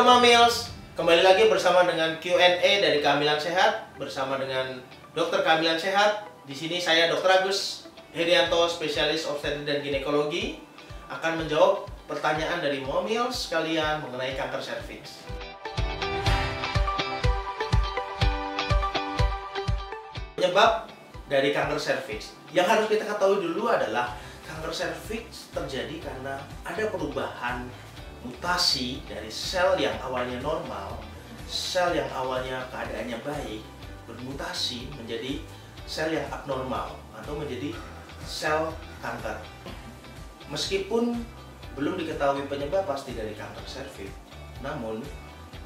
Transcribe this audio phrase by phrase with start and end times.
[0.00, 4.80] Momils, kembali lagi bersama dengan Q&A dari Kehamilan Sehat bersama dengan
[5.12, 6.24] Dokter Kehamilan Sehat.
[6.48, 7.28] Di sini saya Dr.
[7.28, 7.84] Agus
[8.16, 10.64] Herianto, spesialis obstetrik dan ginekologi,
[11.12, 15.28] akan menjawab pertanyaan dari Momils sekalian mengenai kanker serviks.
[20.40, 20.88] Penyebab
[21.28, 24.16] dari kanker serviks yang harus kita ketahui dulu adalah
[24.48, 27.68] kanker serviks terjadi karena ada perubahan
[28.22, 31.02] mutasi dari sel yang awalnya normal,
[31.50, 33.62] sel yang awalnya keadaannya baik,
[34.06, 35.42] bermutasi menjadi
[35.86, 37.74] sel yang abnormal atau menjadi
[38.22, 38.70] sel
[39.02, 39.42] kanker.
[40.50, 41.18] Meskipun
[41.74, 44.14] belum diketahui penyebab pasti dari kanker serviks,
[44.62, 45.02] namun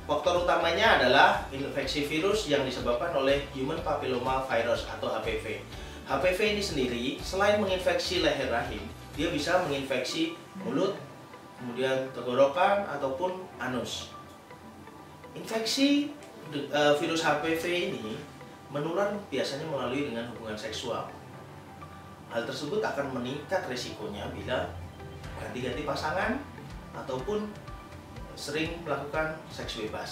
[0.06, 5.60] faktor utamanya adalah infeksi virus yang disebabkan oleh human papilloma virus atau HPV.
[6.06, 8.80] HPV ini sendiri selain menginfeksi leher rahim,
[9.18, 10.94] dia bisa menginfeksi mulut,
[11.56, 14.12] kemudian tenggorokan ataupun anus.
[15.32, 16.12] Infeksi
[16.52, 18.16] e, virus HPV ini
[18.68, 21.08] menular biasanya melalui dengan hubungan seksual.
[22.28, 24.68] Hal tersebut akan meningkat resikonya bila
[25.40, 26.36] ganti-ganti pasangan
[26.96, 27.48] ataupun
[28.36, 30.10] sering melakukan seks bebas.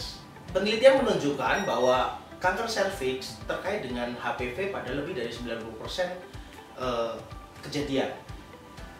[0.53, 5.65] Penelitian menunjukkan bahwa kanker serviks terkait dengan HPV pada lebih dari 90%
[6.77, 6.89] e,
[7.65, 8.13] kejadian.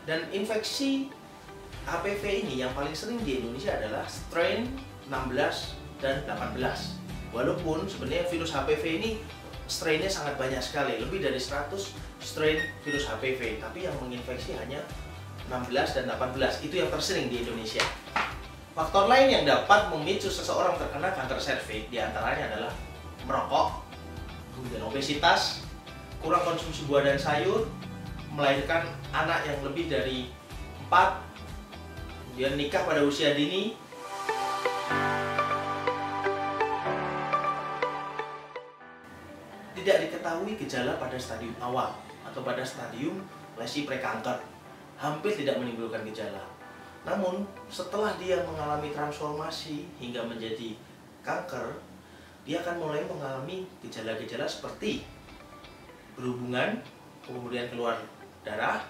[0.05, 1.09] Dan infeksi
[1.85, 4.73] HPV ini yang paling sering di Indonesia adalah strain
[5.13, 6.57] 16 dan 18.
[7.37, 9.11] Walaupun sebenarnya virus HPV ini
[9.69, 11.69] strainnya sangat banyak sekali, lebih dari 100
[12.25, 12.57] strain
[12.89, 14.81] virus HPV, tapi yang menginfeksi hanya
[15.53, 16.65] 16 dan 18.
[16.65, 17.85] Itu yang tersering di Indonesia.
[18.73, 22.73] Faktor lain yang dapat memicu seseorang terkena kanker serviks di antaranya adalah
[23.29, 23.85] merokok,
[24.57, 25.63] kemudian obesitas,
[26.19, 27.69] kurang konsumsi buah dan sayur,
[28.35, 30.33] melahirkan anak yang lebih dari
[30.91, 31.34] 4
[32.35, 33.79] kemudian nikah pada usia dini.
[39.79, 41.95] Tidak diketahui gejala pada stadium awal
[42.27, 43.23] atau pada stadium
[43.55, 44.43] lesi prekanker.
[44.99, 46.43] Hampir tidak menimbulkan gejala.
[47.07, 50.75] Namun setelah dia mengalami transformasi hingga menjadi
[51.23, 51.79] kanker
[52.43, 55.07] dia akan mulai mengalami gejala-gejala seperti
[56.19, 56.83] berhubungan
[57.23, 58.03] kemudian keluar
[58.43, 58.83] darah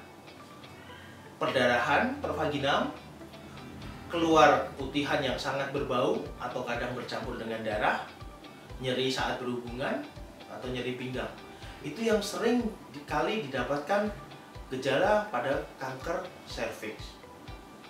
[1.36, 2.88] perdarahan pervaginam
[4.14, 8.06] keluar putihan yang sangat berbau atau kadang bercampur dengan darah,
[8.78, 10.06] nyeri saat berhubungan,
[10.46, 11.26] atau nyeri pinggang.
[11.82, 12.62] Itu yang sering
[13.10, 14.06] kali didapatkan
[14.70, 17.18] gejala pada kanker serviks.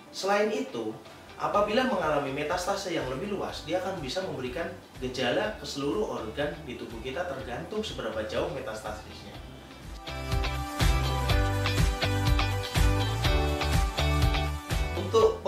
[0.09, 0.97] Selain itu,
[1.37, 4.65] apabila mengalami metastase yang lebih luas, dia akan bisa memberikan
[4.97, 9.44] gejala ke seluruh organ di tubuh kita tergantung seberapa jauh metastasisnya.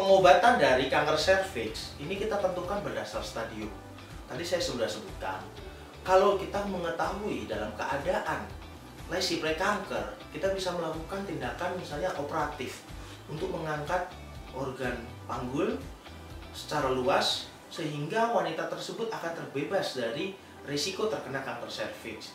[0.08, 3.68] Pengobatan dari kanker serviks, ini kita tentukan berdasar stadium.
[4.32, 5.36] Tadi saya sudah sebutkan,
[6.00, 8.48] kalau kita mengetahui dalam keadaan
[9.12, 12.88] lesi prekanker, kita bisa melakukan tindakan misalnya operatif
[13.28, 14.08] untuk mengangkat
[14.56, 14.96] organ
[15.28, 15.76] panggul
[16.56, 20.32] secara luas sehingga wanita tersebut akan terbebas dari
[20.64, 22.32] risiko terkena kanker serviks.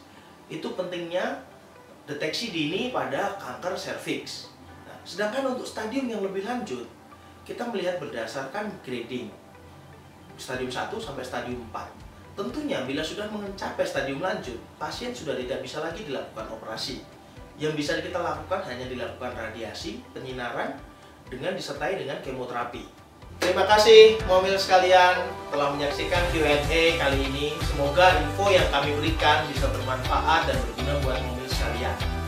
[0.53, 1.41] Itu pentingnya
[2.05, 4.53] deteksi dini pada kanker serviks.
[4.85, 6.85] Nah, sedangkan untuk stadium yang lebih lanjut,
[7.43, 9.31] kita melihat berdasarkan grading
[10.39, 15.85] stadium 1 sampai stadium 4 tentunya bila sudah mencapai stadium lanjut pasien sudah tidak bisa
[15.85, 17.05] lagi dilakukan operasi.
[17.61, 20.73] Yang bisa kita lakukan hanya dilakukan radiasi penyinaran
[21.29, 22.89] dengan disertai dengan kemoterapi.
[23.37, 27.53] Terima kasih mobil sekalian telah menyaksikan Q&A kali ini.
[27.61, 32.22] Semoga info yang kami berikan bisa bermanfaat dan berguna buat mobil sekalian